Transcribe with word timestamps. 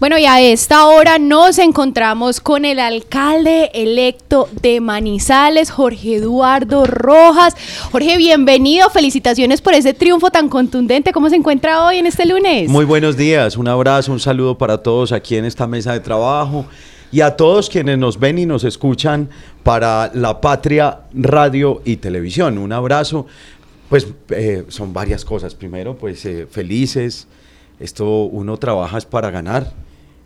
Bueno, 0.00 0.16
y 0.16 0.26
a 0.26 0.40
esta 0.40 0.86
hora 0.86 1.18
nos 1.18 1.58
encontramos 1.58 2.38
con 2.38 2.64
el 2.64 2.78
alcalde 2.78 3.72
electo 3.74 4.48
de 4.62 4.80
Manizales, 4.80 5.72
Jorge 5.72 6.14
Eduardo 6.14 6.86
Rojas. 6.86 7.56
Jorge, 7.90 8.16
bienvenido, 8.16 8.90
felicitaciones 8.90 9.60
por 9.60 9.74
ese 9.74 9.94
triunfo 9.94 10.30
tan 10.30 10.48
contundente. 10.48 11.12
¿Cómo 11.12 11.28
se 11.28 11.34
encuentra 11.34 11.84
hoy 11.84 11.96
en 11.96 12.06
este 12.06 12.26
lunes? 12.26 12.70
Muy 12.70 12.84
buenos 12.84 13.16
días, 13.16 13.56
un 13.56 13.66
abrazo, 13.66 14.12
un 14.12 14.20
saludo 14.20 14.56
para 14.56 14.78
todos 14.78 15.10
aquí 15.10 15.34
en 15.34 15.44
esta 15.44 15.66
mesa 15.66 15.94
de 15.94 15.98
trabajo 15.98 16.64
y 17.10 17.20
a 17.20 17.34
todos 17.34 17.68
quienes 17.68 17.98
nos 17.98 18.20
ven 18.20 18.38
y 18.38 18.46
nos 18.46 18.62
escuchan 18.62 19.28
para 19.64 20.12
la 20.14 20.40
patria 20.40 21.00
radio 21.12 21.82
y 21.84 21.96
televisión. 21.96 22.58
Un 22.58 22.72
abrazo. 22.72 23.26
Pues 23.88 24.06
eh, 24.28 24.64
son 24.68 24.92
varias 24.92 25.24
cosas. 25.24 25.56
Primero, 25.56 25.96
pues 25.96 26.24
eh, 26.24 26.46
felices. 26.48 27.26
Esto 27.80 28.06
uno 28.26 28.58
trabaja 28.58 29.00
para 29.00 29.32
ganar 29.32 29.72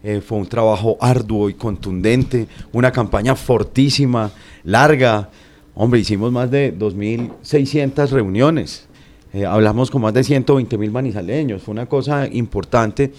eh, 0.04 0.20
fue 0.20 0.38
un 0.38 0.46
trabajo 0.46 0.96
arduo 1.00 1.48
y 1.48 1.54
contundente, 1.54 2.48
una 2.72 2.90
campaña 2.90 3.36
fortísima, 3.36 4.32
larga. 4.64 5.30
Hombre, 5.74 6.00
hicimos 6.00 6.32
más 6.32 6.50
de 6.50 6.76
2.600 6.76 8.10
reuniones. 8.10 8.88
Eh, 9.32 9.46
hablamos 9.46 9.90
con 9.90 10.02
más 10.02 10.12
de 10.12 10.24
120 10.24 10.76
mil 10.76 10.90
manizaleños. 10.90 11.62
Fue 11.62 11.72
una 11.72 11.86
cosa 11.86 12.26
importante. 12.26 13.12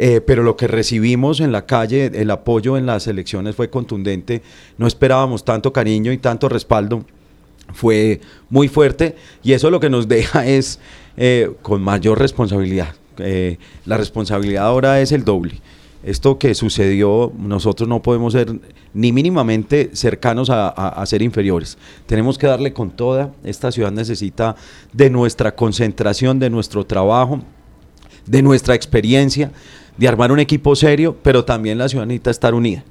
Eh, 0.00 0.20
pero 0.20 0.44
lo 0.44 0.56
que 0.56 0.68
recibimos 0.68 1.40
en 1.40 1.50
la 1.50 1.66
calle, 1.66 2.12
el 2.14 2.30
apoyo 2.30 2.76
en 2.76 2.86
las 2.86 3.06
elecciones 3.06 3.56
fue 3.56 3.70
contundente. 3.70 4.42
No 4.76 4.86
esperábamos 4.86 5.44
tanto 5.44 5.72
cariño 5.72 6.12
y 6.12 6.18
tanto 6.18 6.48
respaldo. 6.48 7.04
Fue 7.74 8.20
muy 8.48 8.68
fuerte 8.68 9.16
y 9.42 9.52
eso 9.52 9.70
lo 9.70 9.80
que 9.80 9.90
nos 9.90 10.08
deja 10.08 10.46
es 10.46 10.78
con 11.62 11.82
mayor 11.82 12.20
responsabilidad. 12.20 12.94
la 13.86 13.96
responsabilidad 13.96 14.66
ahora 14.66 15.00
es 15.00 15.10
el 15.10 15.24
doble 15.24 15.60
esto 16.02 16.38
que 16.38 16.54
sucedió, 16.54 17.32
nosotros 17.36 17.88
no 17.88 18.02
podemos 18.02 18.32
ser 18.32 18.60
ni 18.94 19.12
mínimamente 19.12 19.90
cercanos 19.94 20.48
a, 20.50 21.04
ser 21.06 21.22
inferiores. 21.22 21.76
Tenemos 22.06 22.38
que 22.38 22.46
darle 22.46 22.72
con 22.72 22.90
toda. 22.90 23.32
Esta 23.44 23.72
ciudad 23.72 23.90
necesita 23.90 24.54
de 24.92 25.10
nuestra 25.10 25.54
concentración, 25.54 26.38
de 26.38 26.50
nuestro 26.50 26.86
trabajo, 26.86 27.40
de 28.26 28.42
nuestra 28.42 28.74
experiencia, 28.74 29.50
de 29.96 30.08
armar 30.08 30.30
un 30.30 30.38
equipo 30.38 30.76
serio, 30.76 31.16
pero 31.22 31.44
también 31.44 31.78
la 31.78 31.88
ciudad 31.88 32.06
necesita 32.06 32.30
estar 32.30 32.54
unida. 32.54 32.84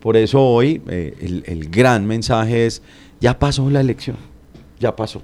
Por 0.00 0.16
eso 0.16 0.40
hoy 0.40 0.82
eh, 0.88 1.14
el, 1.20 1.44
el 1.46 1.68
gran 1.68 2.06
mensaje 2.06 2.66
es, 2.66 2.82
ya 3.20 3.38
pasó 3.38 3.68
la 3.68 3.80
elección, 3.80 4.16
ya 4.80 4.94
pasó 4.96 5.22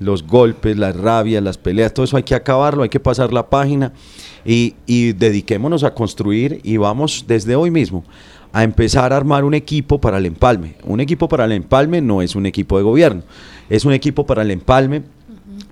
los 0.00 0.26
golpes, 0.26 0.76
las 0.76 0.96
rabias, 0.96 1.42
las 1.44 1.58
peleas, 1.58 1.94
todo 1.94 2.04
eso 2.04 2.16
hay 2.16 2.24
que 2.24 2.34
acabarlo, 2.34 2.82
hay 2.82 2.88
que 2.88 2.98
pasar 2.98 3.32
la 3.32 3.48
página 3.48 3.92
y, 4.44 4.74
dediquémonos 5.12 5.84
a 5.84 5.94
construir 5.94 6.60
y 6.64 6.78
vamos 6.78 7.26
desde 7.28 7.54
hoy 7.54 7.70
mismo 7.70 8.02
a 8.52 8.64
empezar 8.64 9.12
a 9.12 9.16
armar 9.16 9.44
un 9.44 9.54
equipo 9.54 10.00
para 10.00 10.18
el 10.18 10.26
empalme. 10.26 10.74
Un 10.84 10.98
equipo 11.00 11.28
para 11.28 11.44
el 11.44 11.52
empalme 11.52 12.00
no 12.00 12.22
es 12.22 12.34
un 12.34 12.46
equipo 12.46 12.78
de 12.78 12.82
gobierno, 12.82 13.22
es 13.68 13.84
un 13.84 13.92
equipo 13.92 14.26
para 14.26 14.42
el 14.42 14.50
empalme 14.50 15.02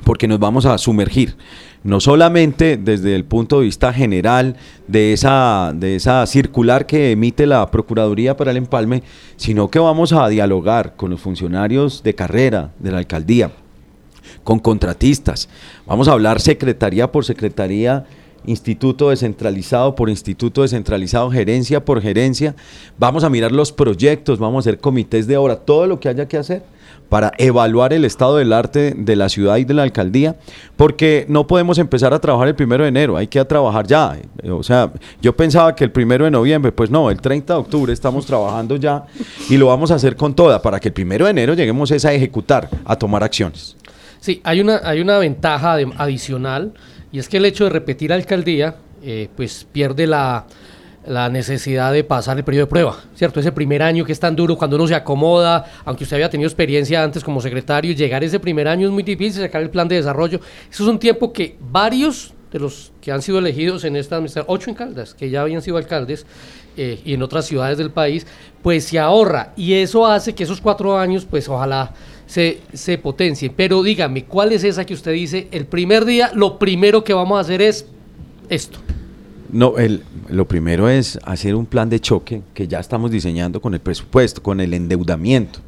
porque 0.04 0.28
nos 0.28 0.38
vamos 0.38 0.64
a 0.64 0.78
sumergir, 0.78 1.36
no 1.82 2.00
solamente 2.00 2.76
desde 2.76 3.14
el 3.14 3.24
punto 3.24 3.58
de 3.58 3.66
vista 3.66 3.92
general 3.92 4.56
de 4.86 5.12
esa, 5.12 5.72
de 5.74 5.96
esa 5.96 6.24
circular 6.26 6.86
que 6.86 7.12
emite 7.12 7.46
la 7.46 7.70
Procuraduría 7.70 8.36
para 8.36 8.50
el 8.50 8.58
Empalme, 8.58 9.02
sino 9.36 9.68
que 9.70 9.78
vamos 9.78 10.12
a 10.12 10.28
dialogar 10.28 10.96
con 10.96 11.10
los 11.10 11.20
funcionarios 11.20 12.02
de 12.02 12.14
carrera 12.14 12.72
de 12.78 12.92
la 12.92 12.98
alcaldía, 12.98 13.50
con 14.48 14.60
contratistas. 14.60 15.46
Vamos 15.86 16.08
a 16.08 16.12
hablar 16.12 16.40
secretaría 16.40 17.12
por 17.12 17.22
secretaría, 17.26 18.06
instituto 18.46 19.10
descentralizado 19.10 19.94
por 19.94 20.08
instituto 20.08 20.62
descentralizado, 20.62 21.30
gerencia 21.30 21.84
por 21.84 22.00
gerencia. 22.00 22.54
Vamos 22.98 23.24
a 23.24 23.28
mirar 23.28 23.52
los 23.52 23.72
proyectos, 23.72 24.38
vamos 24.38 24.56
a 24.56 24.70
hacer 24.70 24.80
comités 24.80 25.26
de 25.26 25.36
obra, 25.36 25.56
todo 25.56 25.86
lo 25.86 26.00
que 26.00 26.08
haya 26.08 26.26
que 26.28 26.38
hacer 26.38 26.62
para 27.10 27.30
evaluar 27.36 27.92
el 27.92 28.06
estado 28.06 28.38
del 28.38 28.54
arte 28.54 28.94
de 28.96 29.16
la 29.16 29.28
ciudad 29.28 29.58
y 29.58 29.64
de 29.64 29.74
la 29.74 29.82
alcaldía, 29.82 30.36
porque 30.78 31.26
no 31.28 31.46
podemos 31.46 31.76
empezar 31.76 32.14
a 32.14 32.18
trabajar 32.18 32.48
el 32.48 32.54
primero 32.54 32.84
de 32.84 32.88
enero, 32.88 33.18
hay 33.18 33.26
que 33.26 33.44
trabajar 33.44 33.86
ya. 33.86 34.16
O 34.50 34.62
sea, 34.62 34.90
yo 35.20 35.36
pensaba 35.36 35.74
que 35.74 35.84
el 35.84 35.92
primero 35.92 36.24
de 36.24 36.30
noviembre, 36.30 36.72
pues 36.72 36.88
no, 36.88 37.10
el 37.10 37.20
30 37.20 37.52
de 37.52 37.60
octubre 37.60 37.92
estamos 37.92 38.24
trabajando 38.24 38.76
ya 38.76 39.04
y 39.50 39.58
lo 39.58 39.66
vamos 39.66 39.90
a 39.90 39.96
hacer 39.96 40.16
con 40.16 40.32
toda, 40.34 40.62
para 40.62 40.80
que 40.80 40.88
el 40.88 40.94
primero 40.94 41.26
de 41.26 41.32
enero 41.32 41.52
lleguemos 41.52 41.92
a 41.92 42.14
ejecutar, 42.14 42.70
a 42.86 42.96
tomar 42.96 43.22
acciones. 43.22 43.76
Sí, 44.20 44.40
hay 44.44 44.60
una, 44.60 44.80
hay 44.84 45.00
una 45.00 45.18
ventaja 45.18 45.74
adicional 45.74 46.72
y 47.12 47.18
es 47.18 47.28
que 47.28 47.38
el 47.38 47.44
hecho 47.44 47.64
de 47.64 47.70
repetir 47.70 48.12
alcaldía, 48.12 48.76
eh, 49.02 49.28
pues 49.36 49.66
pierde 49.70 50.06
la, 50.06 50.46
necesidad 51.30 51.90
de 51.92 52.04
pasar 52.04 52.36
el 52.36 52.44
periodo 52.44 52.66
de 52.66 52.70
prueba, 52.70 52.96
¿cierto? 53.14 53.40
Ese 53.40 53.50
primer 53.50 53.82
año 53.82 54.04
que 54.04 54.12
es 54.12 54.20
tan 54.20 54.36
duro 54.36 54.58
cuando 54.58 54.76
uno 54.76 54.86
se 54.86 54.94
acomoda, 54.94 55.64
aunque 55.86 56.04
usted 56.04 56.16
había 56.16 56.28
tenido 56.28 56.46
experiencia 56.46 57.02
antes 57.02 57.24
como 57.24 57.40
secretario, 57.40 57.94
llegar 57.94 58.22
ese 58.22 58.38
primer 58.38 58.68
año 58.68 58.86
es 58.88 58.92
muy 58.92 59.02
difícil, 59.02 59.40
sacar 59.40 59.62
el 59.62 59.70
plan 59.70 59.88
de 59.88 59.96
desarrollo. 59.96 60.38
Eso 60.70 60.82
es 60.82 60.88
un 60.88 60.98
tiempo 60.98 61.32
que 61.32 61.56
varios 61.60 62.34
de 62.52 62.58
los 62.58 62.92
que 63.00 63.10
han 63.10 63.22
sido 63.22 63.38
elegidos 63.38 63.84
en 63.84 63.96
esta 63.96 64.16
administración, 64.16 64.44
ocho 64.48 64.70
en 64.70 65.06
que 65.16 65.30
ya 65.30 65.40
habían 65.40 65.62
sido 65.62 65.78
alcaldes, 65.78 66.26
eh, 66.76 67.00
y 67.04 67.14
en 67.14 67.22
otras 67.22 67.46
ciudades 67.46 67.78
del 67.78 67.90
país, 67.90 68.26
pues 68.62 68.84
se 68.84 68.98
ahorra. 68.98 69.52
Y 69.56 69.74
eso 69.74 70.06
hace 70.06 70.34
que 70.34 70.44
esos 70.44 70.60
cuatro 70.60 70.98
años, 70.98 71.26
pues 71.28 71.48
ojalá 71.48 71.92
se, 72.28 72.60
se 72.72 72.98
potencie. 72.98 73.50
Pero 73.50 73.82
dígame, 73.82 74.24
¿cuál 74.24 74.52
es 74.52 74.62
esa 74.62 74.86
que 74.86 74.94
usted 74.94 75.12
dice? 75.12 75.48
El 75.50 75.66
primer 75.66 76.04
día, 76.04 76.30
lo 76.34 76.58
primero 76.58 77.02
que 77.02 77.14
vamos 77.14 77.38
a 77.38 77.40
hacer 77.40 77.60
es 77.60 77.86
esto. 78.48 78.78
No, 79.50 79.78
el, 79.78 80.02
lo 80.28 80.46
primero 80.46 80.90
es 80.90 81.18
hacer 81.24 81.54
un 81.54 81.64
plan 81.64 81.88
de 81.88 81.98
choque 82.00 82.42
que 82.52 82.68
ya 82.68 82.78
estamos 82.80 83.10
diseñando 83.10 83.60
con 83.60 83.72
el 83.72 83.80
presupuesto, 83.80 84.42
con 84.42 84.60
el 84.60 84.74
endeudamiento. 84.74 85.60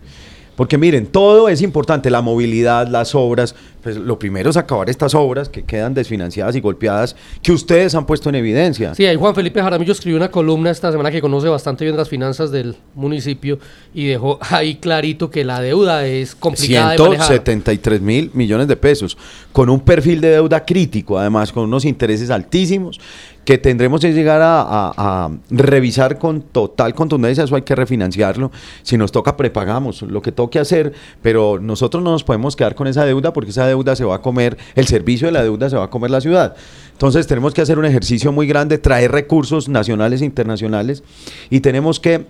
Porque 0.61 0.77
miren, 0.77 1.07
todo 1.07 1.49
es 1.49 1.63
importante, 1.63 2.11
la 2.11 2.21
movilidad, 2.21 2.87
las 2.87 3.15
obras. 3.15 3.55
Pues 3.83 3.97
lo 3.97 4.19
primero 4.19 4.51
es 4.51 4.59
acabar 4.59 4.91
estas 4.91 5.15
obras 5.15 5.49
que 5.49 5.63
quedan 5.63 5.95
desfinanciadas 5.95 6.55
y 6.55 6.61
golpeadas, 6.61 7.17
que 7.43 7.51
ustedes 7.51 7.95
han 7.95 8.05
puesto 8.05 8.29
en 8.29 8.35
evidencia. 8.35 8.95
Sí, 8.95 9.07
ahí 9.07 9.17
Juan 9.17 9.35
Felipe 9.35 9.63
Jaramillo 9.63 9.93
escribió 9.93 10.19
una 10.19 10.31
columna 10.31 10.71
esta 10.71 10.93
semana 10.93 11.11
que 11.11 11.23
conoce 11.23 11.49
bastante 11.49 11.87
bien 11.87 11.97
las 11.97 12.11
finanzas 12.11 12.51
del 12.51 12.77
municipio 12.95 13.59
y 13.95 14.09
dejó 14.09 14.39
ahí 14.51 14.75
clarito 14.75 15.31
que 15.31 15.45
la 15.45 15.63
deuda 15.63 16.07
es 16.07 16.35
complicada 16.35 16.95
173 16.95 18.03
mil 18.03 18.31
millones 18.35 18.69
de 18.69 18.77
pesos, 18.77 19.17
con 19.53 19.71
un 19.71 19.81
perfil 19.81 20.21
de 20.21 20.29
deuda 20.29 20.63
crítico, 20.67 21.19
además, 21.19 21.53
con 21.53 21.65
unos 21.65 21.87
intereses 21.87 22.29
altísimos 22.29 23.01
que 23.45 23.59
tendremos 23.59 24.01
que 24.01 24.13
llegar 24.13 24.41
a, 24.43 25.31
revisar 25.51 26.19
con 26.19 26.43
total 26.43 26.95
contundencia, 26.95 27.45
eso 27.45 27.57
hay 27.57 27.63
que 27.63 27.75
refinanciarlo, 27.75 28.51
si 28.83 28.97
nos 28.97 29.13
toca 29.13 29.37
prepagamos, 29.37 30.03
lo 30.03 30.23
que 30.23 30.33
toque 30.33 30.59
hacer, 30.59 30.93
pero 31.23 31.59
nosotros 31.61 32.03
no 32.03 32.13
nos 32.13 32.25
podemos 32.25 32.57
quedar 32.57 32.75
con 32.75 32.87
esa 32.87 33.05
deuda 33.05 33.33
porque 33.33 33.51
esa 33.51 33.67
deuda 33.67 33.97
se 33.97 34.05
va 34.05 34.17
a 34.17 34.23
comer, 34.23 34.57
el 34.75 34.87
servicio 34.87 35.29
de 35.29 35.33
la 35.33 35.43
deuda 35.43 35.71
se 35.71 35.77
va 35.77 35.85
a 35.85 35.91
comer 35.91 36.11
la 36.11 36.21
ciudad. 36.21 36.55
Entonces 36.93 37.27
tenemos 37.27 37.55
que 37.55 37.63
hacer 37.63 37.79
un 37.79 37.87
ejercicio 37.87 38.31
muy 38.31 38.47
grande, 38.47 38.79
traer 38.79 39.11
recursos 39.11 39.69
nacionales 39.69 40.21
e 40.23 40.27
internacionales 40.27 41.03
y 41.49 41.61
tenemos 41.61 41.99
que 41.99 42.27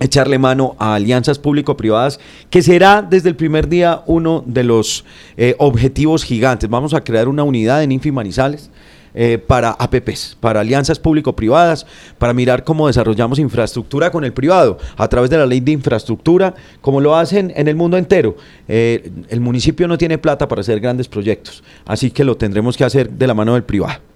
echarle 0.00 0.38
mano 0.38 0.74
a 0.78 0.94
alianzas 0.94 1.38
público-privadas, 1.38 2.18
que 2.50 2.62
será 2.62 3.02
desde 3.02 3.28
el 3.28 3.36
primer 3.36 3.68
día 3.68 4.02
uno 4.06 4.42
de 4.46 4.64
los 4.64 5.04
eh, 5.36 5.54
objetivos 5.58 6.24
gigantes. 6.24 6.68
Vamos 6.68 6.92
a 6.94 7.04
crear 7.04 7.28
una 7.28 7.44
unidad 7.44 7.82
en 7.82 7.92
Infi 7.92 8.10
Manizales 8.10 8.70
eh, 9.14 9.38
para 9.38 9.70
APPs, 9.70 10.36
para 10.40 10.60
alianzas 10.60 10.98
público-privadas, 10.98 11.86
para 12.18 12.32
mirar 12.32 12.64
cómo 12.64 12.86
desarrollamos 12.86 13.38
infraestructura 13.38 14.10
con 14.10 14.24
el 14.24 14.32
privado 14.32 14.78
a 14.96 15.08
través 15.08 15.30
de 15.30 15.38
la 15.38 15.46
ley 15.46 15.60
de 15.60 15.72
infraestructura, 15.72 16.54
como 16.80 17.00
lo 17.00 17.16
hacen 17.16 17.52
en 17.56 17.68
el 17.68 17.76
mundo 17.76 17.96
entero. 17.96 18.36
Eh, 18.68 19.10
el 19.28 19.40
municipio 19.40 19.86
no 19.88 19.98
tiene 19.98 20.18
plata 20.18 20.48
para 20.48 20.60
hacer 20.60 20.80
grandes 20.80 21.08
proyectos, 21.08 21.62
así 21.84 22.10
que 22.10 22.24
lo 22.24 22.36
tendremos 22.36 22.76
que 22.76 22.84
hacer 22.84 23.10
de 23.10 23.26
la 23.26 23.34
mano 23.34 23.54
del 23.54 23.64
privado. 23.64 24.11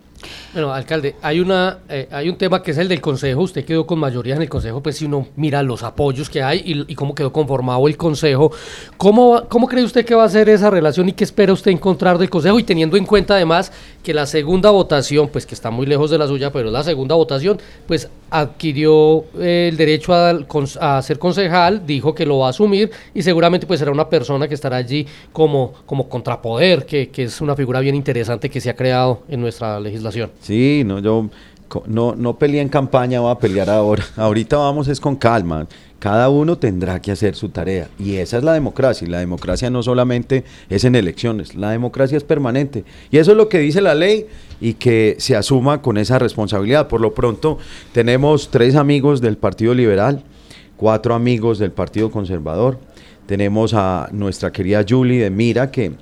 Bueno, 0.52 0.72
alcalde, 0.72 1.16
hay 1.20 1.40
una 1.40 1.80
eh, 1.88 2.08
hay 2.10 2.28
un 2.28 2.36
tema 2.36 2.62
que 2.62 2.70
es 2.70 2.78
el 2.78 2.88
del 2.88 3.00
consejo. 3.00 3.42
Usted 3.42 3.64
quedó 3.64 3.86
con 3.86 3.98
mayoría 3.98 4.34
en 4.34 4.42
el 4.42 4.48
consejo, 4.48 4.82
pues 4.82 4.96
si 4.96 5.04
uno 5.04 5.28
mira 5.36 5.62
los 5.62 5.82
apoyos 5.82 6.30
que 6.30 6.42
hay 6.42 6.62
y, 6.64 6.94
cómo 6.94 7.14
quedó 7.14 7.32
conformado 7.32 7.86
el 7.86 7.96
consejo, 7.96 8.50
¿cómo, 8.96 9.42
¿cómo 9.48 9.66
cree 9.68 9.84
usted 9.84 10.04
que 10.04 10.14
va 10.14 10.24
a 10.24 10.28
ser 10.28 10.48
esa 10.48 10.70
relación 10.70 11.08
y 11.08 11.12
qué 11.12 11.24
espera 11.24 11.52
usted 11.52 11.70
encontrar 11.70 12.16
del 12.18 12.30
consejo? 12.30 12.58
Y 12.58 12.64
teniendo 12.64 12.96
en 12.96 13.04
cuenta 13.04 13.34
además 13.34 13.70
que 14.02 14.14
la 14.14 14.24
segunda 14.24 14.70
votación, 14.70 15.28
pues 15.28 15.44
que 15.44 15.54
está 15.54 15.70
muy 15.70 15.84
lejos 15.84 16.10
de 16.10 16.18
la 16.18 16.26
suya, 16.26 16.50
pero 16.50 16.70
la 16.70 16.82
segunda 16.82 17.14
votación, 17.14 17.58
pues 17.86 18.08
adquirió 18.30 19.24
eh, 19.38 19.68
el 19.70 19.76
derecho 19.76 20.14
a, 20.14 21.02
ser 21.02 21.18
concejal, 21.18 21.86
dijo 21.86 22.14
que 22.14 22.24
lo 22.24 22.38
va 22.38 22.46
a 22.46 22.50
asumir 22.50 22.90
y 23.14 23.22
seguramente 23.22 23.66
pues 23.66 23.78
será 23.78 23.90
una 23.92 24.08
persona 24.08 24.48
que 24.48 24.54
estará 24.54 24.76
allí 24.76 25.06
como, 25.32 25.72
como 25.84 26.08
contrapoder, 26.08 26.86
que, 26.86 27.10
que 27.10 27.24
es 27.24 27.40
una 27.40 27.54
figura 27.54 27.80
bien 27.80 27.94
interesante 27.94 28.48
que 28.48 28.60
se 28.60 28.70
ha 28.70 28.74
creado 28.74 29.22
en 29.28 29.40
nuestra 29.40 29.78
legislación. 29.78 30.05
Sí, 30.40 30.82
no, 30.84 30.98
yo 31.00 31.28
no, 31.86 32.14
no 32.14 32.38
peleé 32.38 32.60
en 32.60 32.68
campaña, 32.68 33.20
voy 33.20 33.32
a 33.32 33.38
pelear 33.38 33.70
ahora. 33.70 34.04
Ahorita 34.16 34.56
vamos 34.56 34.88
es 34.88 35.00
con 35.00 35.16
calma. 35.16 35.66
Cada 35.98 36.28
uno 36.28 36.58
tendrá 36.58 37.00
que 37.00 37.10
hacer 37.10 37.34
su 37.34 37.48
tarea. 37.48 37.88
Y 37.98 38.16
esa 38.16 38.36
es 38.38 38.44
la 38.44 38.52
democracia. 38.52 39.06
Y 39.06 39.10
la 39.10 39.18
democracia 39.18 39.70
no 39.70 39.82
solamente 39.82 40.44
es 40.68 40.84
en 40.84 40.94
elecciones, 40.94 41.54
la 41.54 41.70
democracia 41.70 42.16
es 42.16 42.24
permanente. 42.24 42.84
Y 43.10 43.18
eso 43.18 43.32
es 43.32 43.36
lo 43.36 43.48
que 43.48 43.58
dice 43.58 43.80
la 43.80 43.94
ley 43.94 44.26
y 44.60 44.74
que 44.74 45.16
se 45.18 45.36
asuma 45.36 45.82
con 45.82 45.96
esa 45.96 46.18
responsabilidad. 46.18 46.88
Por 46.88 47.00
lo 47.00 47.14
pronto, 47.14 47.58
tenemos 47.92 48.50
tres 48.50 48.76
amigos 48.76 49.20
del 49.20 49.36
Partido 49.36 49.74
Liberal, 49.74 50.22
cuatro 50.76 51.14
amigos 51.14 51.58
del 51.58 51.72
Partido 51.72 52.10
Conservador. 52.10 52.78
Tenemos 53.26 53.74
a 53.74 54.08
nuestra 54.12 54.52
querida 54.52 54.84
Julie 54.88 55.22
de 55.22 55.30
Mira, 55.30 55.70
que 55.70 55.92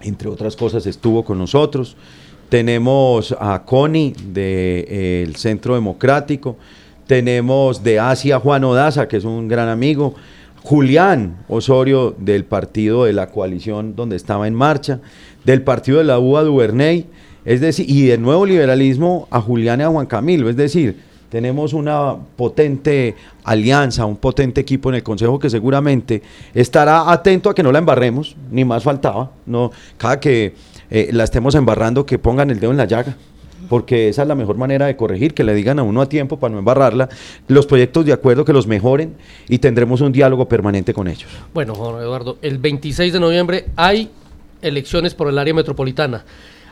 entre 0.00 0.28
otras 0.28 0.56
cosas 0.56 0.86
estuvo 0.86 1.24
con 1.24 1.38
nosotros. 1.38 1.96
Tenemos 2.48 3.36
a 3.40 3.64
Connie 3.64 4.14
del 4.32 5.34
Centro 5.36 5.74
Democrático. 5.74 6.56
Tenemos 7.06 7.82
de 7.82 7.98
Asia 7.98 8.38
Juan 8.38 8.62
Odaza, 8.64 9.08
que 9.08 9.16
es 9.16 9.24
un 9.24 9.48
gran 9.48 9.68
amigo. 9.68 10.14
Julián 10.62 11.38
Osorio 11.48 12.14
del 12.18 12.44
partido 12.44 13.04
de 13.04 13.12
la 13.12 13.30
coalición 13.30 13.96
donde 13.96 14.16
estaba 14.16 14.46
en 14.46 14.54
marcha. 14.54 15.00
Del 15.44 15.62
partido 15.62 15.98
de 15.98 16.04
la 16.04 16.18
UA 16.18 16.42
Duvernay. 16.44 17.06
Es 17.44 17.60
decir, 17.60 17.86
y 17.88 18.06
del 18.06 18.22
nuevo 18.22 18.46
liberalismo 18.46 19.26
a 19.30 19.40
Julián 19.40 19.80
y 19.80 19.84
a 19.84 19.88
Juan 19.88 20.06
Camilo. 20.06 20.48
Es 20.48 20.56
decir, 20.56 20.96
tenemos 21.28 21.72
una 21.72 22.16
potente 22.36 23.14
alianza, 23.44 24.04
un 24.04 24.16
potente 24.16 24.60
equipo 24.60 24.88
en 24.88 24.96
el 24.96 25.02
Consejo 25.02 25.38
que 25.38 25.50
seguramente 25.50 26.22
estará 26.54 27.10
atento 27.10 27.50
a 27.50 27.54
que 27.54 27.62
no 27.62 27.72
la 27.72 27.78
embarremos, 27.78 28.36
ni 28.50 28.64
más 28.64 28.82
faltaba. 28.82 29.30
No, 29.46 29.70
cada 29.96 30.20
que 30.20 30.54
eh, 30.90 31.10
la 31.12 31.24
estemos 31.24 31.54
embarrando, 31.54 32.06
que 32.06 32.18
pongan 32.18 32.50
el 32.50 32.60
dedo 32.60 32.70
en 32.70 32.76
la 32.76 32.84
llaga. 32.84 33.16
Porque 33.68 34.08
esa 34.08 34.22
es 34.22 34.28
la 34.28 34.36
mejor 34.36 34.56
manera 34.56 34.86
de 34.86 34.96
corregir, 34.96 35.34
que 35.34 35.42
le 35.42 35.52
digan 35.52 35.80
a 35.80 35.82
uno 35.82 36.00
a 36.00 36.08
tiempo 36.08 36.38
para 36.38 36.52
no 36.52 36.60
embarrarla, 36.60 37.08
los 37.48 37.66
proyectos 37.66 38.06
de 38.06 38.12
acuerdo 38.12 38.44
que 38.44 38.52
los 38.52 38.68
mejoren 38.68 39.16
y 39.48 39.58
tendremos 39.58 40.00
un 40.02 40.12
diálogo 40.12 40.48
permanente 40.48 40.94
con 40.94 41.08
ellos. 41.08 41.28
Bueno, 41.52 41.74
Juan 41.74 42.00
Eduardo, 42.00 42.38
el 42.42 42.58
26 42.58 43.12
de 43.12 43.18
noviembre 43.18 43.66
hay 43.74 44.10
elecciones 44.62 45.14
por 45.14 45.28
el 45.28 45.38
área 45.38 45.52
metropolitana. 45.52 46.24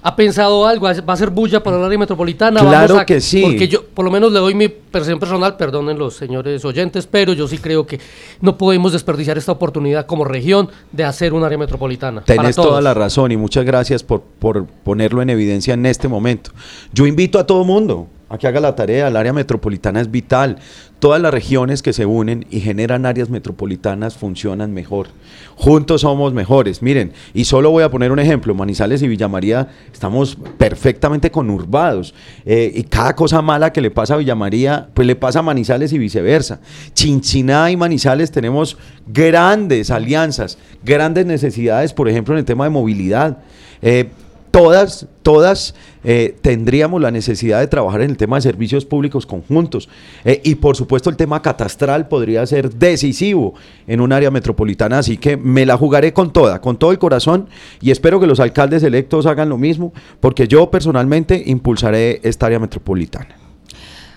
¿Ha 0.07 0.15
pensado 0.15 0.67
algo? 0.67 0.85
¿Va 0.87 1.13
a 1.15 1.17
ser 1.17 1.31
bulla 1.31 1.63
para 1.63 1.79
el 1.79 1.85
área 1.85 1.99
metropolitana? 1.99 2.61
Claro 2.61 2.99
a- 2.99 3.07
que 3.07 3.23
sí. 3.23 3.41
Porque 3.41 3.67
yo, 3.69 3.87
por 3.87 4.05
lo 4.05 4.11
menos, 4.11 4.31
le 4.33 4.39
doy 4.39 4.55
mi 4.55 4.69
percepción 4.69 5.19
personal, 5.19 5.57
perdonen 5.57 5.99
los 5.99 6.15
señores 6.15 6.63
oyentes, 6.67 7.07
pero 7.07 7.33
yo 7.33 7.49
sí 7.49 7.57
creo 7.57 7.87
que 7.87 7.99
no 8.43 8.59
podemos 8.59 8.93
desperdiciar 8.93 9.39
esta 9.39 9.53
oportunidad 9.53 10.05
como 10.05 10.25
región 10.27 10.69
de 10.93 11.05
hacer 11.05 11.33
un 11.33 11.43
área 11.43 11.57
metropolitana. 11.57 12.23
Tenés 12.23 12.55
toda 12.55 12.83
la 12.83 12.93
razón 12.93 13.33
y 13.33 13.39
muchas 13.39 13.65
gracias 13.65 14.03
por, 14.03 14.21
por 14.21 14.67
ponerlo 14.67 15.23
en 15.23 15.31
evidencia 15.31 15.73
en 15.73 15.87
este 15.87 16.07
momento. 16.07 16.51
Yo 16.93 17.07
invito 17.07 17.39
a 17.39 17.47
todo 17.47 17.65
mundo 17.65 18.07
a 18.29 18.39
que 18.39 18.47
haga 18.47 18.61
la 18.61 18.75
tarea. 18.75 19.09
El 19.09 19.17
área 19.17 19.33
metropolitana 19.33 20.01
es 20.01 20.11
vital. 20.11 20.59
Todas 20.99 21.21
las 21.21 21.33
regiones 21.33 21.83
que 21.83 21.93
se 21.93 22.07
unen 22.07 22.47
y 22.51 22.61
generan 22.61 23.05
áreas 23.05 23.29
metropolitanas 23.29 24.17
funcionan 24.17 24.73
mejor. 24.73 25.09
Juntos 25.57 26.01
somos 26.01 26.33
mejores. 26.33 26.81
Miren, 26.81 27.13
y 27.35 27.45
solo 27.45 27.71
voy 27.71 27.83
a 27.83 27.91
poner 27.91 28.11
un 28.11 28.19
ejemplo. 28.19 28.55
Manizales 28.55 29.03
y 29.03 29.09
Villa 29.09 29.29
María 29.29 29.69
estamos 29.93 30.39
perfectamente 30.57 31.31
conurbados. 31.31 32.15
Eh, 32.47 32.73
y 32.75 32.85
cada 32.85 33.15
cosa 33.15 33.43
mala 33.43 33.73
que 33.73 33.81
le 33.81 33.91
pasa 33.91 34.15
a 34.15 34.17
Villa 34.17 34.35
María, 34.35 34.89
pues 34.95 35.07
le 35.07 35.17
pasa 35.17 35.41
a 35.41 35.43
Manizales 35.43 35.93
y 35.93 35.99
viceversa. 35.99 36.61
Chinchiná 36.95 37.71
y 37.71 37.77
Manizales 37.77 38.31
tenemos 38.31 38.79
grandes 39.07 39.91
alianzas, 39.91 40.59
grandes 40.83 41.27
necesidades, 41.27 41.93
por 41.93 42.09
ejemplo, 42.09 42.35
en 42.35 42.39
el 42.39 42.45
tema 42.45 42.65
de 42.65 42.71
movilidad. 42.71 43.39
Eh, 43.83 44.09
todas, 44.55 45.09
todas 45.23 45.75
eh, 46.05 46.37
tendríamos 46.41 47.03
la 47.03 47.11
necesidad 47.11 47.59
de 47.59 47.67
trabajar 47.67 48.03
en 48.03 48.11
el 48.11 48.17
tema 48.17 48.37
de 48.37 48.43
servicios 48.43 48.85
públicos 48.85 49.27
conjuntos. 49.27 49.89
Eh, 50.25 50.41
y 50.45 50.55
por 50.55 50.77
supuesto 50.77 51.11
el 51.11 51.17
tema 51.17 51.43
catastral 51.43 52.07
podría 52.07 52.47
ser 52.47 52.73
decisivo 52.73 53.55
en 53.89 54.01
un 54.01 54.13
área 54.13 54.31
metropolitana, 54.31 54.99
así 54.99 55.17
que 55.17 55.37
me 55.37 55.67
la 55.67 55.77
jugaré 55.77 56.13
con 56.13 56.33
toda, 56.33 56.61
con 56.61 56.77
todo 56.77 56.93
el 56.93 57.01
corazón 57.01 57.49
y 57.81 57.91
espero 57.91 58.21
que 58.21 58.29
los 58.29 58.39
alcaldes 58.39 58.85
electos 58.85 59.27
hagan 59.27 59.49
lo 59.49 59.59
mismo, 59.59 59.93
porque 60.21 60.47
yo 60.47 60.71
personalmente 60.71 61.43
impulsaré 61.47 62.21
esta 62.23 62.47
área 62.47 62.61
metropolitana. 62.61 63.35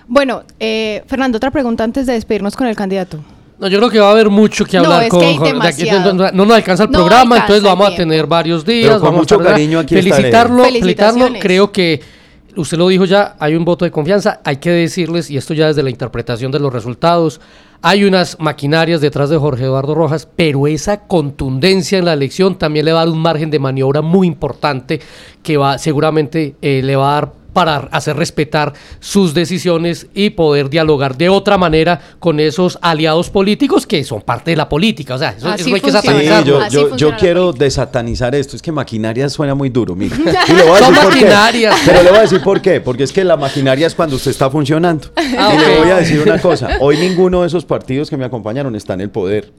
Bueno, 0.06 0.44
eh, 0.60 1.02
Fernando, 1.08 1.38
otra 1.38 1.50
pregunta 1.50 1.82
antes 1.82 2.06
de 2.06 2.12
despedirnos 2.12 2.54
con 2.54 2.68
el 2.68 2.76
candidato. 2.76 3.18
No, 3.58 3.66
yo 3.68 3.78
creo 3.78 3.90
que 3.90 3.98
va 3.98 4.08
a 4.08 4.12
haber 4.12 4.30
mucho 4.30 4.64
que 4.64 4.76
No, 4.76 4.84
hablar 4.84 5.04
es 5.04 5.10
con 5.10 5.20
que 5.20 5.26
hay 5.26 5.36
Jorge. 5.36 5.90
No, 6.00 6.12
no- 6.12 6.30
no 6.32 6.44
nos 6.44 6.56
alcanza 6.56 6.84
el 6.84 6.90
No 6.90 6.98
programa, 6.98 7.20
alcanza 7.36 7.40
entonces 7.42 7.62
lo 7.64 7.68
vamos 7.70 7.92
a 7.92 7.96
tener 7.96 8.26
varios 8.26 8.64
días. 8.64 8.86
Pero 8.88 9.00
con 9.00 9.04
vamos 9.14 9.18
a 9.32 9.36
mucho 9.36 9.38
cariño 9.44 9.78
aquí 9.80 9.94
felicitarlo, 9.96 10.64
felicitarlo. 10.64 11.28
Creo 11.40 11.72
que 11.72 12.00
usted 12.56 12.78
lo 12.78 12.88
dijo 12.88 13.04
ya, 13.04 13.34
hay 13.40 13.56
un 13.56 13.64
voto 13.64 13.84
de 13.84 13.90
confianza. 13.90 14.40
Hay 14.44 14.58
que 14.58 14.70
decirles, 14.70 15.30
y 15.30 15.36
esto 15.36 15.54
ya 15.54 15.66
desde 15.66 15.82
la 15.82 15.90
interpretación 15.90 16.52
de 16.52 16.60
los 16.60 16.72
resultados, 16.72 17.40
hay 17.82 18.04
unas 18.04 18.38
maquinarias 18.40 19.00
detrás 19.00 19.30
de 19.30 19.36
Jorge 19.38 19.64
Eduardo 19.64 19.94
Rojas, 19.94 20.28
pero 20.36 20.66
esa 20.66 21.00
contundencia 21.06 21.98
en 21.98 22.04
la 22.04 22.12
elección 22.12 22.56
también 22.58 22.84
le 22.84 22.92
va 22.92 23.02
a 23.02 23.04
dar 23.06 23.12
un 23.12 23.20
margen 23.20 23.50
de 23.50 23.58
maniobra 23.58 24.02
muy 24.02 24.26
importante 24.26 25.00
que 25.42 25.56
va 25.56 25.78
seguramente 25.78 26.56
eh, 26.62 26.80
le 26.82 26.96
va 26.96 27.10
a 27.10 27.14
dar 27.14 27.32
para 27.58 27.88
hacer 27.90 28.16
respetar 28.16 28.72
sus 29.00 29.34
decisiones 29.34 30.06
y 30.14 30.30
poder 30.30 30.70
dialogar 30.70 31.16
de 31.16 31.28
otra 31.28 31.58
manera 31.58 32.00
con 32.20 32.38
esos 32.38 32.78
aliados 32.82 33.30
políticos 33.30 33.84
que 33.84 34.04
son 34.04 34.22
parte 34.22 34.52
de 34.52 34.56
la 34.56 34.68
política. 34.68 35.16
O 35.16 35.18
sea, 35.18 35.30
eso, 35.30 35.52
eso 35.52 35.74
hay 35.74 35.80
que 35.80 35.90
funciona. 35.90 36.70
Sí, 36.70 36.78
yo, 36.96 37.16
quiero 37.16 37.52
desatanizar 37.52 38.32
esto. 38.36 38.54
Es 38.54 38.62
que 38.62 38.70
maquinaria 38.70 39.28
suena 39.28 39.56
muy 39.56 39.70
duro, 39.70 39.96
mira. 39.96 40.16
Y 40.48 40.52
le 40.52 40.62
voy 40.62 40.76
a 40.76 40.78
Son 40.78 40.94
decir 40.94 41.04
por 41.04 41.14
qué. 41.14 41.24
maquinarias. 41.24 41.76
Pero 41.84 42.02
le 42.04 42.10
voy 42.10 42.18
a 42.18 42.22
decir 42.22 42.42
por 42.42 42.62
qué. 42.62 42.80
Porque 42.80 43.02
es 43.02 43.12
que 43.12 43.24
la 43.24 43.36
maquinaria 43.36 43.88
es 43.88 43.94
cuando 43.96 44.14
usted 44.14 44.30
está 44.30 44.48
funcionando. 44.48 45.08
Ah, 45.16 45.52
y 45.52 45.58
le 45.58 45.78
voy 45.80 45.90
a 45.90 45.96
decir 45.96 46.20
una 46.20 46.38
cosa. 46.38 46.76
Hoy 46.78 46.96
ninguno 46.96 47.40
de 47.40 47.48
esos 47.48 47.64
partidos 47.64 48.08
que 48.08 48.16
me 48.16 48.24
acompañaron 48.24 48.76
está 48.76 48.94
en 48.94 49.00
el 49.00 49.10
poder. 49.10 49.50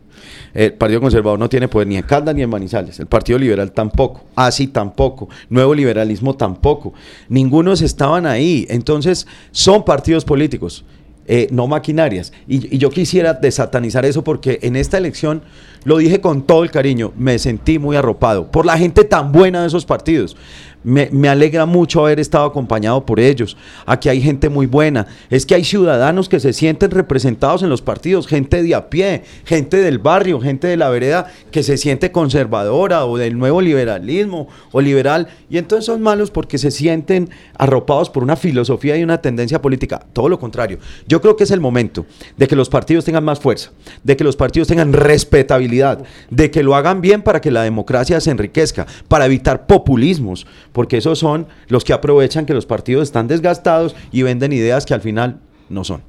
El 0.54 0.74
Partido 0.74 1.01
Conservador 1.01 1.39
no 1.39 1.50
tiene 1.50 1.68
poder 1.68 1.88
ni 1.88 1.98
en 1.98 2.04
Caldas 2.04 2.36
ni 2.36 2.42
en 2.42 2.50
Manizales. 2.50 3.00
El 3.00 3.07
Partido 3.07 3.38
Liberal 3.39 3.71
tampoco. 3.71 4.25
ASI 4.36 4.68
tampoco. 4.68 5.30
Nuevo 5.50 5.74
Liberalismo 5.74 6.36
tampoco. 6.36 6.94
Ninguno 7.27 7.75
estaban 7.86 8.25
ahí. 8.25 8.66
Entonces, 8.69 9.27
son 9.51 9.83
partidos 9.83 10.25
políticos. 10.25 10.83
Eh, 11.31 11.47
no 11.51 11.67
maquinarias. 11.67 12.33
Y, 12.47 12.79
yo 12.79 12.89
quisiera 12.89 13.35
desatanizar 13.35 14.03
eso 14.03 14.23
porque 14.23 14.57
en 14.63 14.75
esta 14.75 14.97
elección, 14.97 15.43
lo 15.83 15.97
dije 15.97 16.19
con 16.21 16.41
todo 16.41 16.63
el 16.63 16.71
cariño, 16.71 17.13
me 17.15 17.37
sentí 17.37 17.77
muy 17.77 17.95
arropado 17.95 18.49
por 18.51 18.65
la 18.65 18.79
gente 18.79 19.03
tan 19.03 19.31
buena 19.31 19.61
de 19.61 19.67
esos 19.67 19.85
partidos. 19.85 20.35
Me, 20.81 21.09
me 21.11 21.27
alegra 21.27 21.65
mucho 21.65 21.99
haber 21.99 22.19
estado 22.21 22.45
acompañado 22.45 23.05
por 23.05 23.19
ellos. 23.19 23.57
Aquí 23.85 24.09
hay 24.09 24.21
gente 24.21 24.49
muy 24.49 24.65
buena. 24.65 25.07
Es 25.29 25.45
que 25.45 25.53
hay 25.53 25.65
ciudadanos 25.65 26.29
que 26.29 26.39
se 26.39 26.53
sienten 26.53 26.89
representados 26.89 27.61
en 27.63 27.69
los 27.69 27.81
partidos, 27.81 28.27
gente 28.27 28.63
de 28.63 28.73
a 28.73 28.89
pie, 28.89 29.23
gente 29.45 29.77
del 29.77 29.99
barrio, 29.99 30.39
gente 30.39 30.67
de 30.67 30.77
la 30.77 30.89
vereda 30.89 31.27
que 31.51 31.63
se 31.63 31.77
siente 31.77 32.11
conservadora 32.11 33.05
o 33.05 33.17
del 33.17 33.37
nuevo 33.37 33.61
liberalismo 33.61 34.47
o 34.71 34.81
liberal. 34.81 35.27
Y 35.49 35.57
entonces 35.57 35.85
son 35.85 36.01
malos 36.01 36.31
porque 36.31 36.57
se 36.57 36.71
sienten 36.71 37.29
arropados 37.57 38.09
por 38.09 38.23
una 38.23 38.37
filosofía 38.37 38.97
y 38.97 39.03
una 39.03 39.21
tendencia 39.21 39.61
política. 39.61 39.99
Todo 40.13 40.29
lo 40.29 40.39
contrario. 40.39 40.79
Yo 41.19 41.21
creo 41.21 41.36
que 41.36 41.44
es 41.44 41.51
el 41.51 41.60
momento 41.60 42.06
de 42.38 42.48
que 42.48 42.55
los 42.55 42.70
partidos 42.70 43.03
tengan 43.03 43.25
más 43.25 43.41
fuerza, 43.41 43.72
de 44.05 44.15
que 44.15 44.24
los 44.24 44.38
partidos 44.38 44.70
tengan 44.70 44.93
respetabilidad, 44.93 46.01
de 46.29 46.50
que 46.50 46.63
lo 46.63 46.75
hagan 46.75 47.01
bien 47.01 47.24
para 47.24 47.41
que 47.41 47.51
la 47.51 47.63
democracia 47.63 48.22
se 48.22 48.32
enriquezca, 48.32 48.88
para 49.10 49.25
evitar 49.25 49.67
populismos, 49.67 50.48
porque 50.72 50.96
esos 50.96 51.20
son 51.20 51.48
los 51.67 51.84
que 51.84 51.91
aprovechan 51.91 52.46
que 52.46 52.53
los 52.53 52.65
partidos 52.65 53.03
están 53.03 53.27
desgastados 53.27 53.98
y 54.13 54.22
venden 54.22 54.53
ideas 54.53 54.86
que 54.86 54.93
al 54.93 55.01
final 55.01 55.41
no 55.67 55.84
son. 55.84 56.03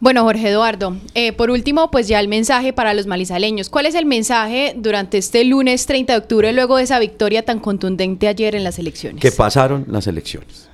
Bueno, 0.00 0.24
Jorge 0.24 0.48
Eduardo, 0.48 0.96
eh, 1.14 1.32
por 1.32 1.52
último, 1.52 1.92
pues 1.92 2.08
ya 2.08 2.18
el 2.18 2.26
mensaje 2.26 2.72
para 2.72 2.94
los 2.94 3.06
malizaleños. 3.06 3.68
¿Cuál 3.68 3.86
es 3.86 3.94
el 3.94 4.06
mensaje 4.06 4.74
durante 4.76 5.18
este 5.18 5.44
lunes 5.44 5.86
30 5.86 6.14
de 6.14 6.18
octubre, 6.18 6.52
luego 6.52 6.78
de 6.78 6.82
esa 6.82 6.98
victoria 6.98 7.44
tan 7.44 7.60
contundente 7.60 8.26
ayer 8.26 8.56
en 8.56 8.64
las 8.64 8.80
elecciones? 8.80 9.20
que 9.20 9.30
pasaron 9.30 9.84
las 9.86 10.08
elecciones. 10.08 10.71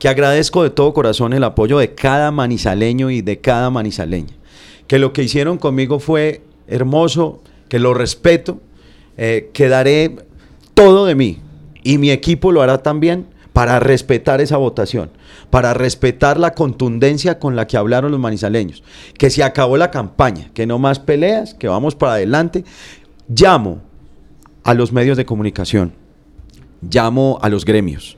Que 0.00 0.08
agradezco 0.08 0.64
de 0.64 0.70
todo 0.70 0.92
corazón 0.92 1.32
el 1.32 1.44
apoyo 1.44 1.78
de 1.78 1.94
cada 1.94 2.32
manizaleño 2.32 3.10
y 3.10 3.22
de 3.22 3.38
cada 3.38 3.70
manizaleña. 3.70 4.34
Que 4.88 4.98
lo 4.98 5.12
que 5.12 5.22
hicieron 5.22 5.58
conmigo 5.58 6.00
fue 6.00 6.42
hermoso, 6.66 7.42
que 7.68 7.78
lo 7.78 7.94
respeto, 7.94 8.60
eh, 9.16 9.50
que 9.52 9.68
daré 9.68 10.16
todo 10.74 11.06
de 11.06 11.14
mí 11.14 11.38
y 11.82 11.98
mi 11.98 12.10
equipo 12.10 12.52
lo 12.52 12.62
hará 12.62 12.82
también 12.82 13.26
para 13.52 13.80
respetar 13.80 14.40
esa 14.40 14.56
votación, 14.56 15.10
para 15.50 15.74
respetar 15.74 16.38
la 16.38 16.54
contundencia 16.54 17.38
con 17.38 17.56
la 17.56 17.66
que 17.66 17.76
hablaron 17.76 18.10
los 18.10 18.20
manizaleños, 18.20 18.82
que 19.18 19.30
se 19.30 19.42
acabó 19.42 19.76
la 19.76 19.90
campaña, 19.90 20.50
que 20.54 20.66
no 20.66 20.78
más 20.78 20.98
peleas, 20.98 21.54
que 21.54 21.68
vamos 21.68 21.94
para 21.94 22.14
adelante. 22.14 22.64
Llamo 23.28 23.80
a 24.64 24.74
los 24.74 24.92
medios 24.92 25.16
de 25.16 25.26
comunicación, 25.26 25.92
llamo 26.80 27.38
a 27.42 27.48
los 27.48 27.64
gremios, 27.64 28.16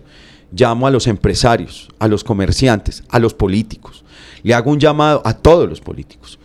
llamo 0.53 0.87
a 0.87 0.91
los 0.91 1.07
empresarios, 1.07 1.89
a 1.99 2.09
los 2.09 2.25
comerciantes, 2.25 3.05
a 3.09 3.19
los 3.19 3.35
políticos. 3.35 4.05
Le 4.43 4.55
hago 4.55 4.71
un 4.71 4.81
llamado 4.81 5.23
a 5.25 5.35
todos 5.35 5.69
los 5.69 5.81
políticos. 5.81 6.39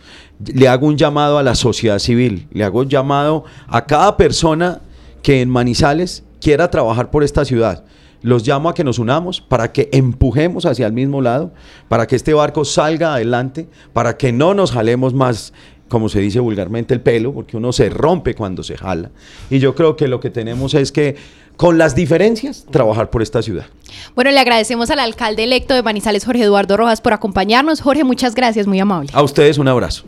Le 0.44 0.68
hago 0.68 0.86
un 0.86 0.96
llamado 0.96 1.38
a 1.38 1.42
la 1.42 1.54
sociedad 1.54 1.98
civil. 1.98 2.48
Le 2.52 2.64
hago 2.64 2.80
un 2.80 2.88
llamado 2.88 3.44
a 3.66 3.86
cada 3.86 4.16
persona 4.16 4.80
que 5.22 5.40
en 5.40 5.50
Manizales 5.50 6.24
quiera 6.40 6.70
trabajar 6.70 7.10
por 7.10 7.24
esta 7.24 7.44
ciudad. 7.44 7.84
los 8.20 8.44
llamo 8.44 8.68
a 8.68 8.74
que 8.74 8.82
nos 8.82 8.98
unamos 8.98 9.40
para 9.40 9.70
que 9.70 9.88
empujemos 9.92 10.66
hacia 10.66 10.88
el 10.88 10.92
mismo 10.92 11.22
lado, 11.22 11.52
para 11.88 12.08
que 12.08 12.16
este 12.16 12.34
barco 12.34 12.64
salga 12.64 13.14
adelante, 13.14 13.68
para 13.92 14.16
que 14.16 14.32
no 14.32 14.54
nos 14.54 14.72
jalemos 14.72 15.14
más 15.14 15.52
como 15.88 16.08
se 16.08 16.20
dice 16.20 16.40
vulgarmente, 16.40 16.94
el 16.94 17.00
pelo, 17.00 17.32
porque 17.32 17.56
uno 17.56 17.72
se 17.72 17.88
rompe 17.88 18.34
cuando 18.34 18.62
se 18.62 18.76
jala. 18.76 19.10
Y 19.50 19.58
yo 19.58 19.74
creo 19.74 19.96
que 19.96 20.06
lo 20.06 20.20
que 20.20 20.30
tenemos 20.30 20.74
es 20.74 20.92
que, 20.92 21.16
con 21.58 21.76
las 21.76 21.96
diferencias, 21.96 22.64
trabajar 22.70 23.10
por 23.10 23.20
esta 23.20 23.42
ciudad. 23.42 23.66
Bueno, 24.14 24.30
le 24.30 24.38
agradecemos 24.38 24.90
al 24.90 25.00
alcalde 25.00 25.42
electo 25.42 25.74
de 25.74 25.82
Manizales, 25.82 26.24
Jorge 26.24 26.44
Eduardo 26.44 26.76
Rojas, 26.76 27.00
por 27.00 27.12
acompañarnos. 27.12 27.80
Jorge, 27.80 28.04
muchas 28.04 28.36
gracias, 28.36 28.68
muy 28.68 28.78
amable. 28.78 29.10
A 29.12 29.22
ustedes 29.22 29.58
un 29.58 29.66
abrazo. 29.66 30.04